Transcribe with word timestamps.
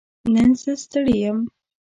نن 0.33 0.51
زه 0.61 0.73
ستړې 0.83 1.15
يم 1.23 1.37